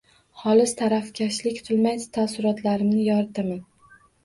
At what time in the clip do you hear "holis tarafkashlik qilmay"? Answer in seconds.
0.43-2.03